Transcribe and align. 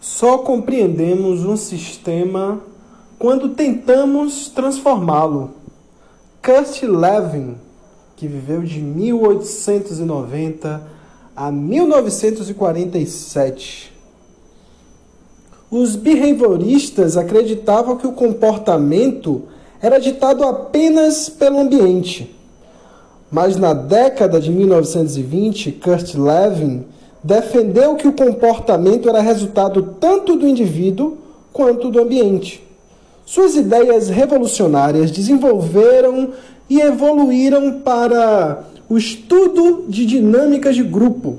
Só 0.00 0.38
compreendemos 0.38 1.44
um 1.44 1.56
sistema 1.56 2.60
quando 3.18 3.48
tentamos 3.50 4.48
transformá-lo. 4.48 5.50
Kurt 6.42 6.82
Lewin, 6.82 7.56
que 8.14 8.26
viveu 8.28 8.62
de 8.62 8.80
1890 8.80 10.82
a 11.34 11.50
1947. 11.50 13.92
Os 15.70 15.96
behavioristas 15.96 17.16
acreditavam 17.16 17.96
que 17.96 18.06
o 18.06 18.12
comportamento 18.12 19.44
era 19.82 19.98
ditado 19.98 20.44
apenas 20.44 21.28
pelo 21.28 21.58
ambiente. 21.58 22.36
Mas 23.30 23.56
na 23.56 23.74
década 23.74 24.40
de 24.40 24.52
1920, 24.52 25.72
Kurt 25.72 26.14
Lewin 26.14 26.84
defendeu 27.22 27.96
que 27.96 28.06
o 28.06 28.12
comportamento 28.12 29.08
era 29.08 29.20
resultado 29.20 29.96
tanto 30.00 30.36
do 30.36 30.46
indivíduo 30.46 31.18
quanto 31.52 31.90
do 31.90 32.00
ambiente. 32.00 32.62
Suas 33.24 33.56
ideias 33.56 34.08
revolucionárias 34.08 35.10
desenvolveram 35.10 36.32
e 36.68 36.80
evoluíram 36.80 37.80
para 37.80 38.64
o 38.88 38.96
estudo 38.96 39.84
de 39.88 40.06
dinâmicas 40.06 40.76
de 40.76 40.82
grupo, 40.82 41.38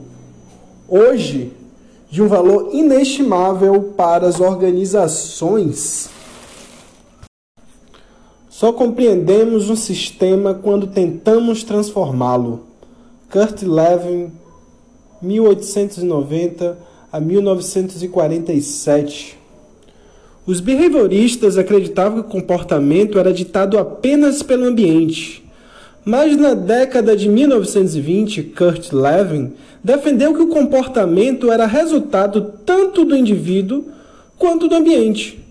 hoje 0.88 1.54
de 2.10 2.22
um 2.22 2.28
valor 2.28 2.70
inestimável 2.74 3.94
para 3.96 4.28
as 4.28 4.40
organizações. 4.40 6.10
Só 8.50 8.74
compreendemos 8.74 9.70
um 9.70 9.76
sistema 9.76 10.54
quando 10.54 10.88
tentamos 10.88 11.64
transformá-lo. 11.64 12.62
Kurt 13.30 13.62
Lewin 13.62 14.32
1890 15.22 16.78
a 17.12 17.20
1947. 17.20 19.38
Os 20.46 20.60
behavioristas 20.60 21.58
acreditavam 21.58 22.22
que 22.22 22.30
o 22.30 22.32
comportamento 22.32 23.20
era 23.20 23.34
ditado 23.34 23.78
apenas 23.78 24.42
pelo 24.42 24.66
ambiente. 24.66 25.44
Mas 26.06 26.38
na 26.38 26.54
década 26.54 27.18
de 27.18 27.28
1920, 27.28 28.44
Kurt 28.44 28.94
Lewin 28.94 29.52
defendeu 29.84 30.34
que 30.34 30.42
o 30.42 30.48
comportamento 30.48 31.52
era 31.52 31.66
resultado 31.66 32.54
tanto 32.66 33.04
do 33.04 33.14
indivíduo 33.14 33.84
quanto 34.38 34.70
do 34.70 34.76
ambiente. 34.76 35.46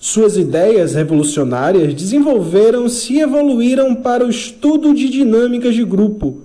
Suas 0.00 0.36
ideias 0.36 0.94
revolucionárias 0.94 1.94
desenvolveram-se 1.94 3.12
e 3.12 3.20
evoluíram 3.20 3.94
para 3.94 4.26
o 4.26 4.30
estudo 4.30 4.92
de 4.94 5.08
dinâmicas 5.08 5.74
de 5.74 5.84
grupo. 5.84 6.40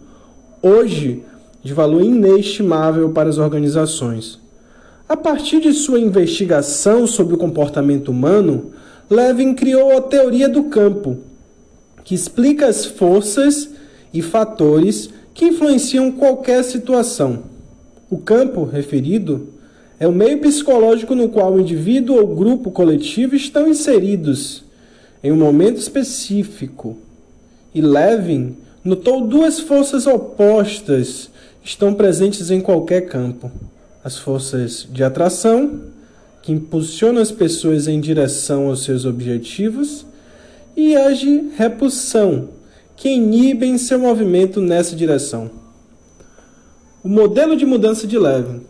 Hoje, 0.61 1.23
de 1.65 1.73
valor 1.73 2.03
inestimável 2.03 3.09
para 3.09 3.27
as 3.27 3.39
organizações. 3.39 4.39
A 5.09 5.17
partir 5.17 5.59
de 5.59 5.73
sua 5.73 5.99
investigação 5.99 7.07
sobre 7.07 7.33
o 7.33 7.39
comportamento 7.39 8.09
humano, 8.09 8.71
Levin 9.09 9.55
criou 9.55 9.97
a 9.97 10.01
teoria 10.01 10.47
do 10.47 10.65
campo, 10.65 11.17
que 12.03 12.13
explica 12.13 12.67
as 12.67 12.85
forças 12.85 13.67
e 14.13 14.21
fatores 14.21 15.09
que 15.33 15.45
influenciam 15.45 16.11
qualquer 16.11 16.63
situação. 16.63 17.45
O 18.11 18.19
campo 18.19 18.63
referido 18.63 19.49
é 19.99 20.07
o 20.07 20.11
meio 20.11 20.37
psicológico 20.37 21.15
no 21.15 21.29
qual 21.29 21.51
o 21.51 21.59
indivíduo 21.59 22.17
ou 22.17 22.35
grupo 22.35 22.69
coletivo 22.69 23.35
estão 23.35 23.67
inseridos 23.67 24.63
em 25.23 25.31
um 25.31 25.37
momento 25.37 25.77
específico. 25.77 26.95
E 27.73 27.81
Levin 27.81 28.55
notou 28.83 29.25
duas 29.25 29.59
forças 29.59 30.05
opostas 30.05 31.33
estão 31.65 31.95
presentes 31.95 32.51
em 32.51 32.61
qualquer 32.61 33.07
campo. 33.07 33.51
As 34.03 34.19
forças 34.19 34.87
de 34.89 35.03
atração, 35.03 35.81
que 36.43 36.51
impulsionam 36.51 37.19
as 37.19 37.31
pessoas 37.31 37.87
em 37.87 37.99
direção 37.99 38.67
aos 38.67 38.83
seus 38.83 39.03
objetivos, 39.03 40.05
e 40.77 40.95
as 40.95 41.17
de 41.17 41.49
repulsão, 41.57 42.49
que 42.95 43.09
inibem 43.09 43.79
seu 43.79 43.97
movimento 43.97 44.61
nessa 44.61 44.95
direção. 44.95 45.49
O 47.03 47.09
modelo 47.09 47.55
de 47.57 47.65
mudança 47.65 48.05
de 48.05 48.17
Levin. 48.17 48.61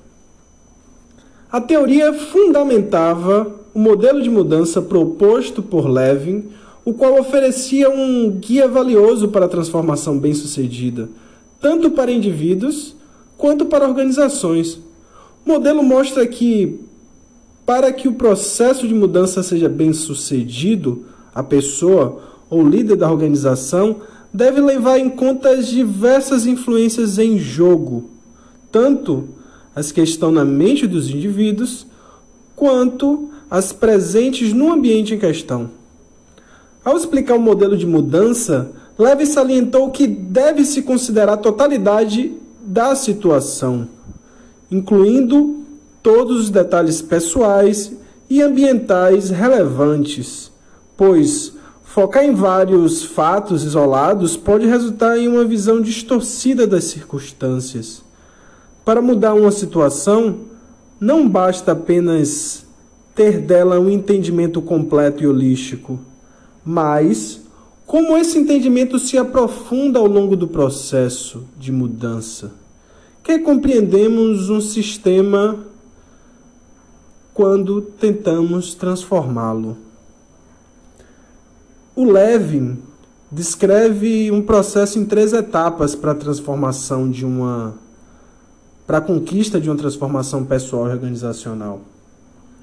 A 1.52 1.60
teoria 1.60 2.14
fundamentava 2.14 3.54
o 3.74 3.80
modelo 3.80 4.22
de 4.22 4.30
mudança 4.30 4.82
proposto 4.82 5.62
por 5.62 5.88
Levin, 5.90 6.46
o 6.86 6.94
qual 6.94 7.20
oferecia 7.20 7.90
um 7.90 8.32
guia 8.32 8.68
valioso 8.70 9.28
para 9.28 9.46
a 9.46 9.50
transformação 9.50 10.18
bem-sucedida 10.18 11.10
tanto 11.60 11.92
para 11.92 12.12
indivíduos 12.12 12.96
quanto 13.38 13.66
para 13.66 13.88
organizações. 13.88 14.76
O 15.46 15.50
modelo 15.50 15.84
mostra 15.84 16.26
que, 16.26 16.80
para 17.66 17.92
que 17.92 18.08
o 18.08 18.14
processo 18.14 18.88
de 18.88 18.94
mudança 18.94 19.44
seja 19.44 19.70
bem 19.70 19.94
sucedido, 19.94 21.06
a 21.34 21.44
pessoa 21.44 22.22
ou 22.50 22.68
líder 22.68 22.96
da 22.96 23.12
organização 23.12 23.98
deve 24.34 24.60
levar 24.60 25.00
em 25.00 25.10
conta 25.10 25.50
as 25.50 25.68
diversas 25.68 26.46
influências 26.46 27.18
em 27.18 27.38
jogo, 27.38 28.10
tanto 28.72 29.30
as 29.76 29.92
que 29.92 30.02
estão 30.02 30.32
na 30.32 30.46
mente 30.46 30.88
dos 30.88 31.10
indivíduos, 31.10 31.86
quanto 32.56 33.30
as 33.50 33.72
presentes 33.72 34.54
no 34.54 34.72
ambiente 34.72 35.14
em 35.14 35.20
questão. 35.20 35.70
Ao 36.84 36.96
explicar 36.96 37.36
o 37.36 37.42
modelo 37.42 37.78
de 37.78 37.86
mudança, 37.86 38.72
Leve 38.98 39.26
salientou 39.26 39.92
que 39.92 40.08
deve-se 40.08 40.82
considerar 40.82 41.34
a 41.34 41.38
totalidade 41.38 42.34
da 42.62 42.96
situação, 42.96 43.88
incluindo 44.72 45.64
todos 46.02 46.42
os 46.42 46.50
detalhes 46.50 47.02
pessoais 47.02 47.92
e 48.30 48.42
ambientais 48.42 49.30
relevantes, 49.30 50.52
pois 50.96 51.54
focar 51.84 52.24
em 52.24 52.34
vários 52.34 53.04
fatos 53.04 53.64
isolados 53.64 54.38
pode 54.38 54.66
resultar 54.66 55.18
em 55.18 55.28
uma 55.28 55.44
visão 55.44 55.82
distorcida 55.82 56.66
das 56.66 56.86
circunstâncias. 56.86 58.02
Para 58.86 59.02
mudar 59.02 59.34
uma 59.34 59.52
situação, 59.52 60.40
não 61.00 61.28
basta 61.28 61.74
apenas 61.74 62.66
ter 63.14 63.40
dela 63.40 63.80
um 63.80 63.90
entendimento 63.90 64.62
completo 64.62 65.24
e 65.24 65.28
holístico, 65.28 66.00
mas 66.64 67.45
como 67.86 68.18
esse 68.18 68.38
entendimento 68.38 68.98
se 68.98 69.18
aprofunda 69.18 70.00
ao 70.00 70.08
longo 70.08 70.36
do 70.36 70.48
processo 70.48 71.44
de 71.58 71.72
mudança? 71.72 72.52
Que 73.24 73.40
compreendemos 73.40 74.50
um 74.50 74.60
sistema 74.60 75.60
quando 77.34 77.82
tentamos 77.82 78.74
transformá-lo. 78.74 79.78
O 81.96 82.06
Levin 82.06 82.78
descreve 83.32 84.32
um 84.32 84.42
processo 84.42 84.98
em 84.98 85.06
três 85.06 85.34
etapas 85.34 85.96
para 85.96 86.12
a 86.12 86.16
transformação 86.16 87.10
de 87.10 87.26
uma 87.26 87.76
para 88.88 89.00
a 89.00 89.02
conquista 89.02 89.60
de 89.60 89.70
uma 89.70 89.76
transformação 89.76 90.46
pessoal 90.46 90.88
e 90.88 90.92
organizacional. 90.92 91.82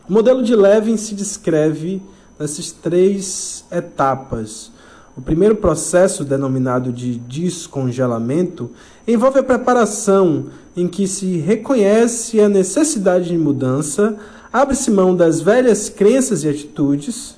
O 0.08 0.12
modelo 0.12 0.42
de 0.42 0.54
Levin 0.54 0.96
se 0.96 1.14
descreve 1.14 2.00
nessas 2.38 2.70
três 2.70 3.64
etapas. 3.70 4.70
O 5.16 5.20
primeiro 5.20 5.56
processo, 5.56 6.24
denominado 6.24 6.90
de 6.90 7.18
descongelamento, 7.18 8.70
envolve 9.06 9.40
a 9.40 9.42
preparação 9.42 10.46
em 10.74 10.88
que 10.88 11.06
se 11.06 11.36
reconhece 11.36 12.40
a 12.40 12.48
necessidade 12.48 13.28
de 13.28 13.36
mudança, 13.36 14.16
abre-se 14.50 14.90
mão 14.90 15.14
das 15.14 15.42
velhas 15.42 15.90
crenças 15.90 16.44
e 16.44 16.48
atitudes. 16.48 17.36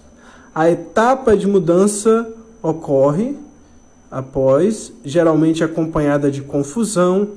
A 0.54 0.70
etapa 0.70 1.36
de 1.36 1.48
mudança 1.48 2.28
ocorre 2.62 3.34
após, 4.08 4.92
geralmente 5.04 5.64
acompanhada 5.64 6.30
de 6.30 6.42
confusão 6.42 7.30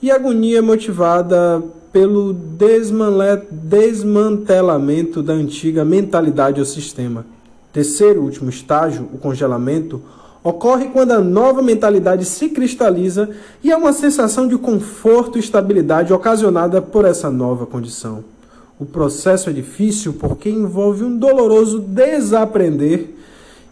e 0.00 0.08
agonia 0.10 0.62
motivada 0.62 1.60
pelo 1.92 2.32
desmantelamento 2.32 5.20
da 5.20 5.32
antiga 5.32 5.84
mentalidade 5.84 6.60
ou 6.60 6.66
sistema. 6.66 7.26
Terceiro 7.74 8.22
último 8.22 8.48
estágio, 8.48 9.08
o 9.12 9.18
congelamento, 9.18 10.00
ocorre 10.44 10.90
quando 10.90 11.10
a 11.10 11.20
nova 11.20 11.60
mentalidade 11.60 12.24
se 12.24 12.50
cristaliza 12.50 13.30
e 13.64 13.72
há 13.72 13.76
uma 13.76 13.92
sensação 13.92 14.46
de 14.46 14.56
conforto 14.56 15.36
e 15.36 15.40
estabilidade 15.40 16.12
ocasionada 16.12 16.80
por 16.80 17.04
essa 17.04 17.28
nova 17.28 17.66
condição. 17.66 18.22
O 18.78 18.86
processo 18.86 19.50
é 19.50 19.52
difícil 19.52 20.12
porque 20.12 20.48
envolve 20.48 21.02
um 21.02 21.18
doloroso 21.18 21.80
desaprender 21.80 23.12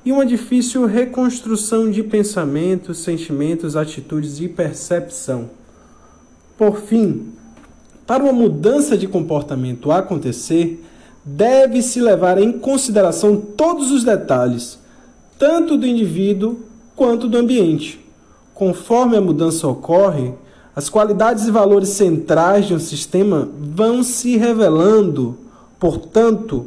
e 0.04 0.10
uma 0.10 0.26
difícil 0.26 0.84
reconstrução 0.84 1.88
de 1.88 2.02
pensamentos, 2.02 2.98
sentimentos, 2.98 3.76
atitudes 3.76 4.40
e 4.40 4.48
percepção. 4.48 5.48
Por 6.58 6.80
fim, 6.80 7.28
para 8.04 8.24
uma 8.24 8.32
mudança 8.32 8.98
de 8.98 9.06
comportamento 9.06 9.92
acontecer, 9.92 10.82
deve-se 11.24 12.00
levar 12.00 12.38
em 12.38 12.52
consideração 12.52 13.36
todos 13.36 13.90
os 13.90 14.04
detalhes, 14.04 14.78
tanto 15.38 15.76
do 15.76 15.86
indivíduo 15.86 16.60
quanto 16.96 17.28
do 17.28 17.38
ambiente. 17.38 18.04
Conforme 18.54 19.16
a 19.16 19.20
mudança 19.20 19.66
ocorre, 19.66 20.32
as 20.74 20.88
qualidades 20.88 21.46
e 21.46 21.50
valores 21.50 21.90
centrais 21.90 22.66
de 22.66 22.74
um 22.74 22.78
sistema 22.78 23.48
vão 23.58 24.02
se 24.02 24.36
revelando 24.36 25.38
Portanto, 25.82 26.66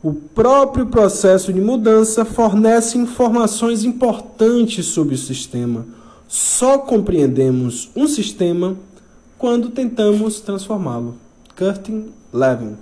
o 0.00 0.12
próprio 0.14 0.86
processo 0.86 1.52
de 1.52 1.60
mudança 1.60 2.24
fornece 2.24 2.96
informações 2.96 3.82
importantes 3.82 4.86
sobre 4.86 5.16
o 5.16 5.18
sistema. 5.18 5.84
Só 6.28 6.78
compreendemos 6.78 7.90
um 7.96 8.06
sistema 8.06 8.76
quando 9.36 9.70
tentamos 9.70 10.38
transformá-lo. 10.38 11.16
Curtin 11.56 12.10
Levin 12.32 12.76